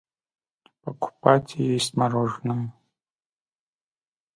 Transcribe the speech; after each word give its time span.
покупать 0.81 1.55
и 1.57 1.73
есть 1.73 1.93
мороженое. 1.93 2.73